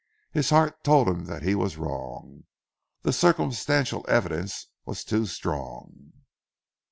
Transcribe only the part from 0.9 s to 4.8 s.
him that he was wrong. The circumstantial evidence